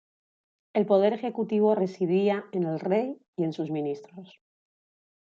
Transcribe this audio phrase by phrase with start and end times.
[0.73, 4.41] El poder ejecutivo residía en el rey y en sus ministros.